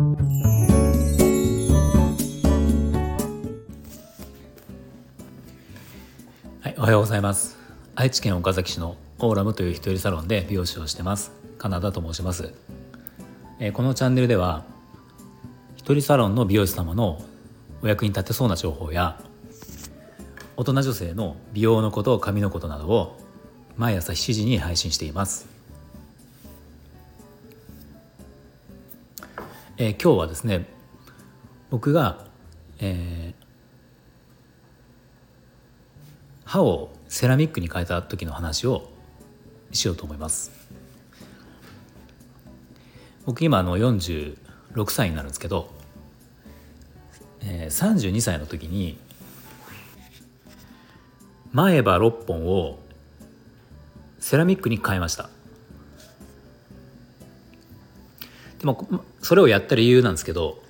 [0.00, 0.06] は
[6.70, 7.58] いおはようございます。
[7.94, 11.32] 愛知県岡崎市のオーラムという一人サロンで美容師をしてます。
[11.58, 12.54] カナダと申します、
[13.58, 14.64] えー、このチャンネルでは
[15.76, 17.22] 一人サロンの美容師様の
[17.82, 19.20] お役に立てそうな情報や
[20.56, 23.18] 大人女性の美容のこと髪のことなどを
[23.76, 25.49] 毎朝7時に配信しています、
[29.82, 30.66] えー、今日はですね
[31.70, 32.26] 僕が、
[32.80, 33.34] えー、
[36.44, 38.90] 歯をセラミックに変えた時の話を
[39.72, 40.52] しようと思います。
[43.24, 44.36] 僕今あの46
[44.90, 45.70] 歳になるんですけど、
[47.40, 48.98] えー、32歳の時に
[51.52, 52.78] 前歯6本を
[54.18, 55.30] セラミックに変えました。
[58.60, 60.62] でもそれをやった理由なんですけど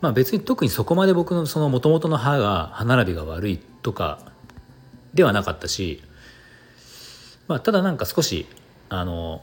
[0.00, 4.32] まあ別に特にそこまで僕のそのもともとの歯が歯並びが悪いとか
[5.14, 6.02] ではなかったし、
[7.48, 8.46] まあ、ただなんか少し
[8.88, 9.42] あの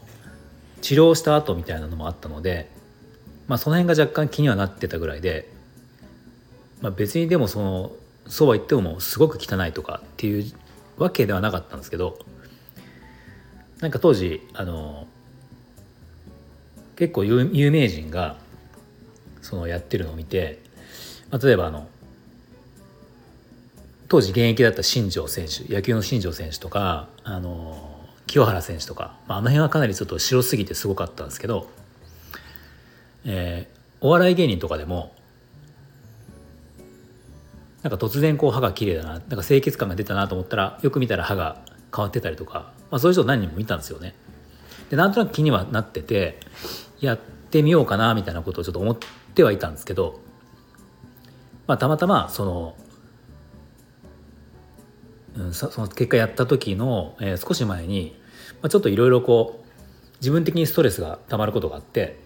[0.81, 2.71] 治療した後みたいなのもあったので、
[3.47, 5.51] まあ、その辺が若干気にはなってたぐらいで、
[6.81, 7.91] まあ、別にでもその
[8.27, 10.51] そうは言ってもすごく汚いとかっていう
[10.97, 12.19] わけではなかったんですけど
[13.81, 15.07] なんか当時あの
[16.95, 18.37] 結構有名人が
[19.41, 20.59] そのやってるのを見て、
[21.29, 21.87] まあ、例えばあの
[24.07, 27.95] 当時現役だった新庄選手野球の新庄選手とかあの
[28.27, 31.69] 清原選手とか、まあ、あの辺はかなりちょっと白すぎてすごかったんですけど、
[33.25, 35.13] えー、お笑い芸人とかでも
[37.83, 41.61] なんか突然こう歯が綺麗だななんか清潔感が出たなと思ったらよく見たら歯が
[41.95, 44.15] 変わってたりとか、まあ、そういう人何人も見たんですよね。
[44.89, 46.39] でなんとなく気にはなってて
[46.99, 48.97] やってみようかなみたいなことをちょっと思っ
[49.33, 50.19] てはいたんですけど、
[51.67, 52.75] まあ、たまたまその、
[55.37, 58.17] うん、その結果やった時の、えー、少し前に、
[58.61, 59.65] まあ、ちょっといろいろこう
[60.19, 62.19] 自分的にストレスがたまることがあって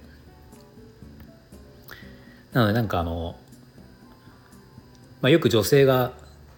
[2.54, 3.36] なのでなんかあの
[5.22, 6.14] まあ、よく女性が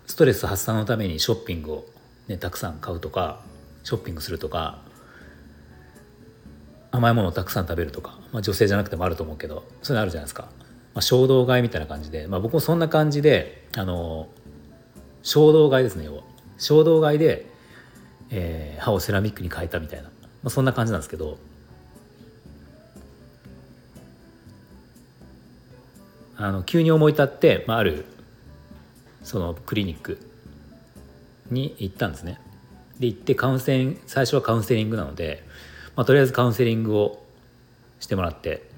[0.06, 1.86] ストレス発散のためにショッピングを、
[2.28, 3.42] ね、たくさん買うとか
[3.84, 4.82] ショッピングするとか
[6.92, 10.44] 甘いものをたくさん食べるとか、まあ、女性じゃなくてもあると思うけどそういうのあるじゃないですか、
[10.94, 14.28] まあ、衝動買いみたいな感じで、まあ、僕もそんな感じであの
[15.24, 16.24] 衝動買いですね要は。
[16.58, 17.48] 衝動買いで、
[18.30, 20.12] えー、歯をセラミックに変えたみたいな、ま
[20.46, 21.38] あ、そんな感じなんですけど。
[26.38, 28.06] あの急に思い立って、まあ、ある
[29.24, 30.18] そのクリニック
[31.52, 32.40] に行ったんですね。
[33.00, 35.44] で行ってカウンセリング最初はカウンセリングなので、
[35.96, 37.24] まあ、とりあえずカウンセリングを
[38.00, 38.70] してもらって、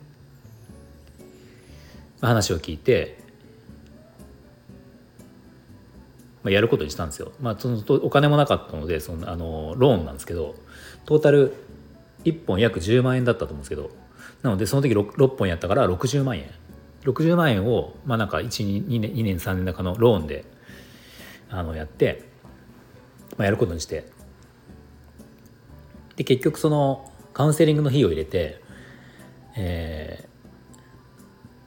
[2.19, 3.17] まあ、話を聞いて、
[6.43, 7.31] まあ、やることにしたんですよ。
[7.41, 10.55] まあ、そのお金もなかったのでそのあのローンなんですけど
[11.05, 11.53] トータル
[12.25, 13.91] 1本約10万円だったと思うんですけど
[14.41, 16.49] なのでその時 6, 6本やったから60万円
[17.03, 20.45] 60万円を、まあ、なんか12年2年3年中のローンで
[21.49, 22.23] あのやって、
[23.37, 24.09] まあ、やることにして
[26.15, 28.61] で結局そのカウンセリングの費用を入れて、
[29.55, 30.27] え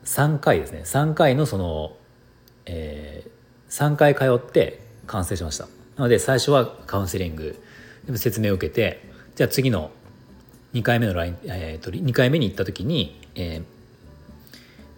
[0.04, 0.82] ー、3回ですね。
[0.84, 1.96] 3回のその、
[2.66, 5.66] えー、3回通って完成しました。
[5.96, 7.60] なので最初はカウンセリング。
[8.14, 9.02] 説明を受けて
[9.34, 9.90] じゃあ次の
[10.74, 13.64] 2回目のライン、えー、と2回目に行った時に、えー、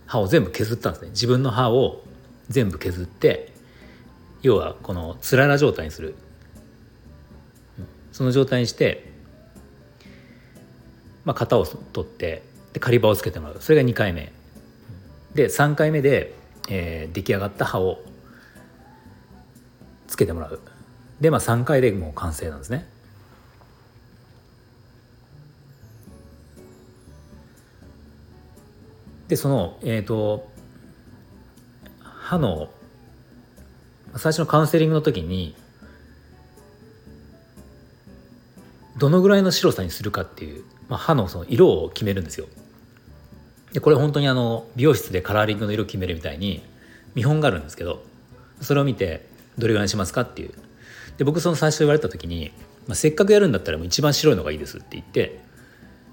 [0.07, 1.11] 歯を全部削ったんですね。
[1.13, 2.03] 自分の歯を
[2.51, 3.53] 全部削って
[4.43, 6.15] 要はこのつらら状態にする。
[8.13, 9.08] その状態にして、
[11.29, 13.57] まあ、型を取ってで仮歯をつけてもらう。
[13.61, 14.33] それが2回目。
[15.35, 16.35] で3回目で、
[16.71, 18.01] えー、出来上がった歯を
[20.07, 20.59] つけてもらう。
[21.21, 22.89] でまあ3回でもう完成なんですね。
[29.29, 30.49] でそのえっ、ー、と
[32.01, 32.71] 歯の
[34.17, 35.55] 最初のカウンセリングの時に
[38.99, 42.47] どのぐらいの白さにするかっていう、まあ、歯のその色を決めるんですよ。
[43.73, 46.63] でこれ本当にあの美容室でカラーリングの色を決めるみたいに
[47.15, 48.03] 見本があるんですけど
[48.61, 49.27] それを見て
[49.59, 50.53] どれぐらいにしますかっていう
[51.19, 52.51] で僕その最初言われた時に、
[52.87, 55.41] まあ、せっかくやるんだったらもう一番白いのがいいですって言って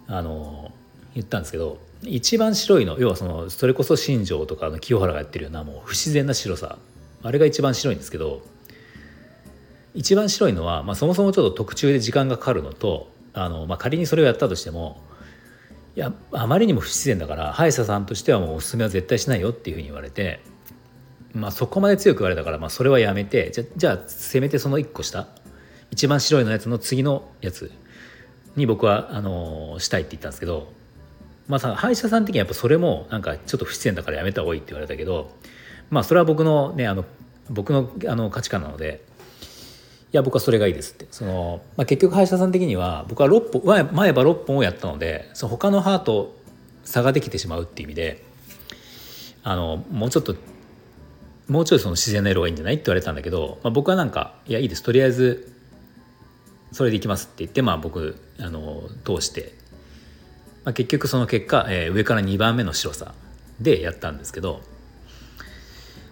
[0.07, 0.71] あの
[1.13, 6.77] 言ったんですけど一番白いの要はそのそれこそ新庄とかの清原がやってるようなもう不自然な白さ
[7.23, 8.41] あれが一番白いんですけど
[9.95, 15.01] 一番白いのは、まあ、そもそもちょっと特注で時間がかかるのとあの、まあ、仮にそれをやったとしても
[15.95, 20.41] いやあまりにも不自然だから歯医者さんとしてはもうおすすめは絶対しないよっていうふうに言われて
[21.33, 25.27] まあそこまで強く言われたから、まあ、それはやめてじゃじゃあせめてその1個下
[25.91, 27.71] 一番白いのやつの次のやつ
[28.57, 30.73] に僕はあのしたいって言ったんですけど
[31.47, 35.31] まあさ歯医者さん的にはやっぱそれもなんかちょっと不自然だからやめた方がいいって言われたけど
[35.89, 37.05] まあそれは僕のねあの
[37.49, 39.05] 僕のあの価値観なので
[40.15, 41.07] や僕はそれがいいですって。
[41.11, 46.35] その、まあ、結局歯医者さん的には僕は6本前歯6本をやったのでその他の歯と
[46.83, 48.23] 差ができてしまうっていう意味で
[49.43, 50.35] あのもうちょっと
[51.47, 54.83] もうちょいその自然な色がいいんじゃないって言われたんだけど、まあ、僕はなんか「いやいいです。
[54.83, 55.53] とりあえず
[56.71, 59.53] それでいきます」って言ってまあ僕あの通して、
[60.63, 63.13] まあ、結局その結果、えー、上から2番目の白さ
[63.59, 64.61] でやったんですけど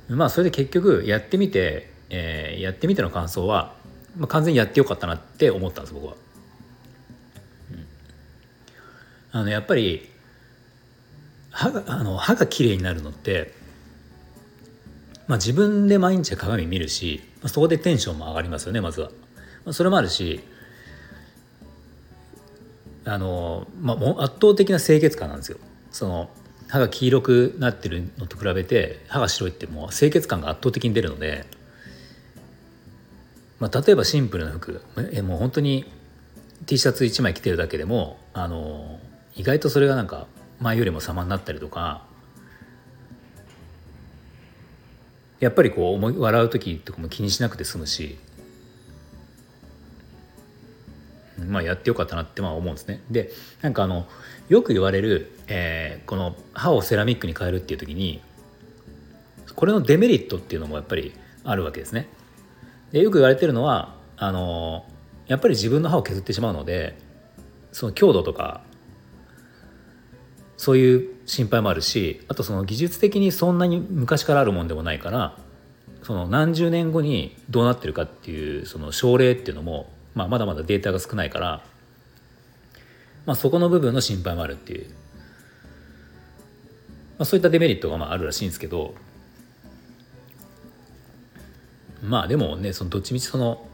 [0.09, 3.75] まあそれで結局やってみて、えー、やってみての感想は、
[4.17, 6.13] まあ、完全にやってよかったなって思ったんです僕は。
[7.71, 10.09] うん、あのやっぱり
[11.51, 13.53] 歯があの歯が綺麗になるのって
[15.27, 19.09] まあ、自分で毎日鏡見るし、まあ、そこでテンションも上がりますよねまずは。
[19.65, 20.41] まあ、それもあるし
[23.05, 25.57] あの、まあ、圧倒的な清潔感なんですよ。
[25.91, 26.29] その
[26.67, 31.45] 歯が黄色くなってるのと比べて歯が白いってもう清潔感が圧倒的に出るので、
[33.63, 34.81] まあ、例えばシンプルな服
[35.13, 35.85] えもう本当に
[36.65, 38.99] T シャツ1枚着てるだけでもあの
[39.35, 40.27] 意外とそれがなんか
[40.59, 42.03] 前よりも様になったりとか
[45.39, 48.17] やっぱりこう思い笑う時とかも気にしなくて済むし
[51.47, 53.01] まあやってよかったなってまあ思うんですね。
[53.09, 53.31] で
[53.61, 54.07] なんかあの
[54.49, 58.19] よく言われる、えー、この歯をセラミックに変えるっていう時に
[59.55, 61.13] これのデメリットっていうのもやっぱり
[61.45, 62.09] あるわけですね。
[62.93, 64.85] でよく言われてるのはあの
[65.27, 66.97] やっぱり自分の歯を削ってしまうので
[67.73, 68.61] その強度とか
[70.57, 75.37] そういう心配もあるしあとその技術的にそんなに昔からあるもんでもないから
[76.03, 81.63] その何十年後にどうなってるかっていうその症例っていうのも、まあ、まだまだデータが少ないから、
[83.25, 84.95] まあ、そこの部分の心配もあるっていう、ま
[87.19, 88.93] あ、そういったデメリットがまああるらしいんですけど
[92.03, 93.67] まあでもねそのどっちみちその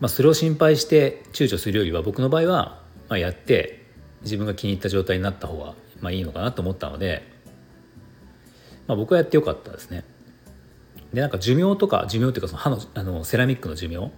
[0.00, 2.80] まあそれを心配して躊躇するよりは僕の場合は
[3.10, 3.84] まあ、やって
[4.22, 7.28] 自分が気に入った状態になった方がまあいいのかなと思ったので、
[8.86, 10.04] まあ、僕はやってよかったですね。
[11.12, 14.12] でなんか寿命とか寿命っていうかその歯のあのセラミックの寿命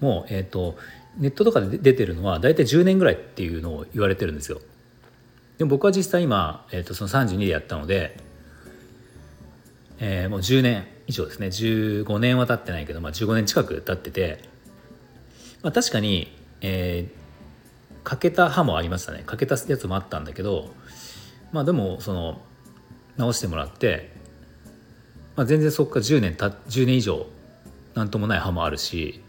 [0.00, 0.76] も、えーと、
[1.16, 4.60] ネットとかで出てるのは大体10年ぐらいっていうのを言われてるんですよ。
[5.56, 8.18] でも僕は実際今、えー、とその32でやったので、
[9.98, 11.48] えー、もう10年以上ですね。
[11.48, 14.42] 15年は経ってないけど、まあ、15年近く経ってて、
[15.62, 19.22] まあ、確かに、えー、欠けた歯もありましたね。
[19.26, 20.72] 欠けたやつもあったんだけど
[21.52, 22.40] まあでもその
[23.16, 24.10] 直してもらって、
[25.36, 27.26] まあ、全然そこから10年た10年以上
[27.94, 29.22] 何ともない歯もあるし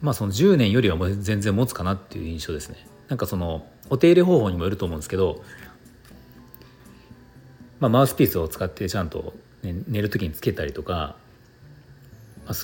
[0.00, 2.86] まあその10年よりはもう全然持つかなっていう印象ですね。
[3.08, 5.42] なんかそのお手入れ方法にもよると思うんですけど、
[7.80, 11.16] まあ、マウスピースを使ってちゃんと、ね、寝る時につけたりとか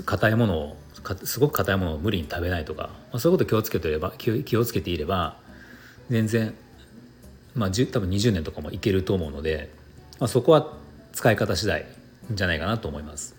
[0.06, 0.76] 硬いものを
[1.24, 5.36] すごく硬いものを無理に食べないとか、まあ、そういうこと気をつけてれば気をつけていれば
[6.08, 6.54] 全然
[7.54, 9.70] まあ多分20年とかもいけると思うので、
[10.18, 10.72] まあ、そこは
[11.12, 11.86] 使い方次第
[12.30, 13.36] じゃないかなと思います。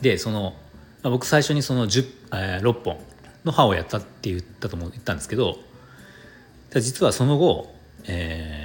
[0.00, 0.56] でその、
[1.02, 2.98] あ、僕最初にその10、えー、6本
[3.44, 5.58] の歯をやったって言ったとも言ったんですけど
[6.74, 7.74] 実はその後、
[8.06, 8.59] えー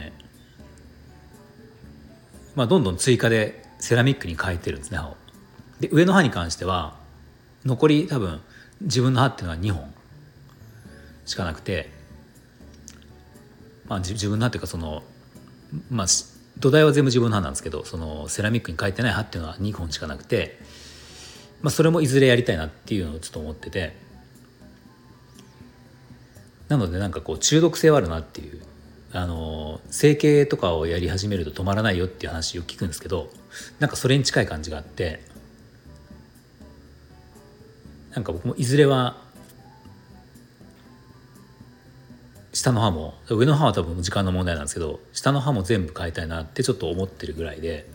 [2.56, 5.18] まあ、どんどん追加でセラミックに変えてるんですね歯を。
[5.80, 6.96] で上の歯に関しては
[7.66, 8.42] 残り多分
[8.82, 9.94] 自分の歯っていうのは2本
[11.26, 11.90] しかなくて、
[13.88, 15.04] まあ、自分の歯っていうかその
[15.90, 16.08] まあ
[16.58, 20.58] 土台は全部自分の歯なんですけどそのセラミックに書いてない歯っていうのは2本しかなくて、
[21.62, 23.98] まあ、それもいずれやりたいなっていうのをちょっと思ってて
[26.70, 28.62] なのでなんかこう中毒性はあるなっていう
[29.16, 33.30] あの整形とかをやり始めると止まらないよっていう話を聞くんですけど
[33.80, 35.22] なんかそれに近い感じがあって
[38.14, 39.16] なんか僕もいずれは
[42.52, 47.90] 下の歯も上の歯は多分時間の問題なんですけど下の歯も全部変えたいなってちょっと思ってるぐらいで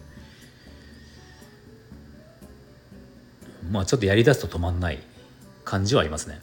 [3.70, 5.00] まあちょっとやりだすと止まんない
[5.66, 6.40] 感じはありますね。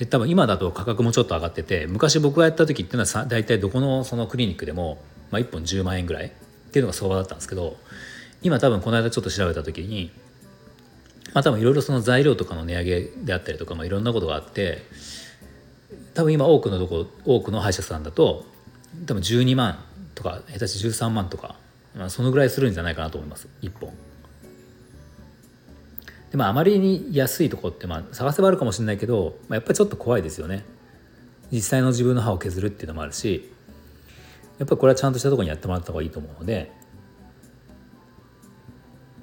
[0.00, 4.96] で多分今だと価格もちょっと上がってて昔僕がやった時っていうのは大体どこのそのクリニックでも、
[5.30, 6.30] まあ、1本10万円ぐらいっ
[6.72, 7.76] ていうのが相場だったんですけど
[8.40, 10.10] 今多分この間ちょっと調べた時に
[11.34, 14.78] まあ多分いろいろその材料とかの値上げであったりとか、まあ、いろんなことがあって
[16.14, 18.46] 多分今多くのとこ多くの歯医者さんだと
[19.04, 21.56] 多分12万とか下手し13万とか、
[21.94, 23.92] まあ、そのぐらいするんじゃないかなと思います1本。
[26.30, 30.64] でまあまりに安いとこってまあ探せばあるかもしれないけど、まあ、やっぱりちょっと怖いですよね。
[31.50, 33.52] 実際の自分の歯を削るっていうのもあるし
[34.58, 36.70] やっぱりこれはちゃんとしたところにやってもらった方がいいと思うので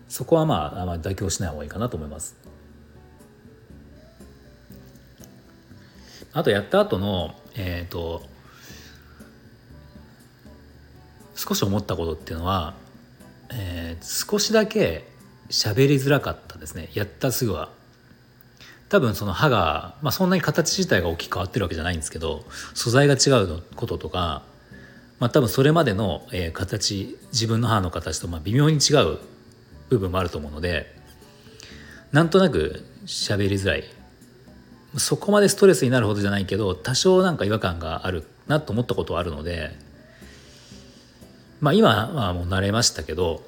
[0.10, 2.36] そこはまあまり妥協しない方がいいかなと思います。
[6.34, 8.24] あとやった後のえっ、ー、と
[11.36, 12.76] 少し思ったことっていうのは、
[13.52, 15.08] えー、少しだけ
[15.50, 16.90] 喋りづらかったですね。
[16.94, 17.70] やったすぐは。
[18.90, 24.44] 多分その歯が、まあ、そんなに形自体が大きく変わってるわけじゃないんですけど素材が違うこととか、
[25.20, 29.20] まあ、多分それまでの、えー、形自分の歯の形とまあ微妙に違う
[29.90, 30.96] 部分もあると思うので
[32.14, 33.84] なんとなく喋りづらい。
[34.96, 39.76] そこまでストレスになるほどじゃないけど多少なんか違和感があるなと思ったことはあるので
[41.60, 43.44] まあ今はもう慣れましたけど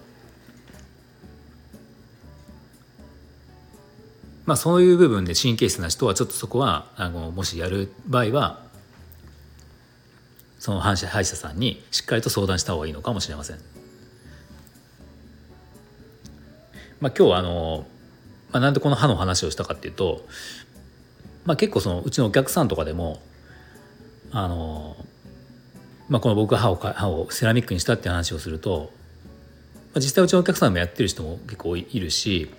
[4.50, 8.64] まあ、そういう部分で神経質な人はちょっとそこはあのもしやる場合は
[10.58, 13.58] その歯医者さんにしっかりと相談した方がいいのかもしれません。
[17.00, 17.86] まあ、今日はあの、
[18.52, 20.26] まあ、なんでこの歯の話をしたかっていうと、
[21.46, 23.22] まあ、結構そのうちのお客さんとかでも
[24.32, 24.98] あの、
[26.08, 28.92] まあ、この僕が歯を歯をセラミックにしたって話をすると、
[29.94, 32.50] まあ、実際うちのお客さんもやってる人も結構いるし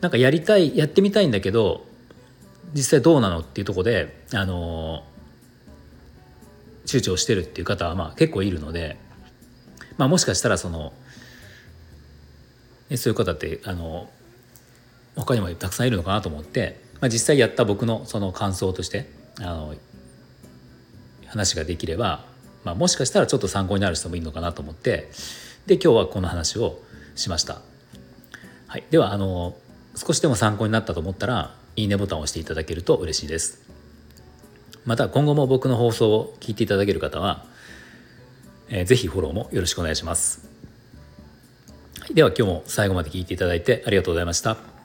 [0.00, 1.86] なんかやりたいやってみたいんだけど
[2.74, 5.04] 実際どうなのっていうとこであの
[6.84, 8.96] 躊躇してるっていう方はまあ結構いるので、
[9.98, 10.92] まあ、もしかしたらその
[12.96, 14.08] そういう方ってあの
[15.16, 19.10] 他にもたくさんいるのかなと思って、まあ、実際やった僕のその感想として
[19.40, 19.74] あの
[21.26, 22.24] 話ができれば、
[22.64, 25.10] まあ、もしかしたらちょっと参考になる人もいるのかなと思って
[25.66, 26.80] で今日はこの話を
[27.16, 27.60] しました。
[28.68, 29.56] はい、ではあの
[29.96, 33.62] 少しでも参考になったと思ったらいいねボタンを押していただけると嬉しいです。
[34.84, 37.44] また今後も僕の放送を聞いていただける方は、
[38.68, 40.48] えー、ぜひフォローもよろしくお願いします。
[42.12, 44.75] では今日も最後まで聞いていただいてありがとうございました。